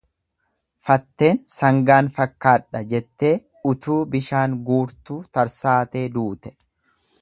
Fatteen 0.87 1.39
sangaan 1.55 2.09
fakkaadha, 2.15 2.83
jettee 2.95 3.33
utuu 3.75 4.01
bishaan 4.17 4.59
guurtuu 4.71 5.23
tarsaatee 5.39 6.05
duute. 6.19 6.59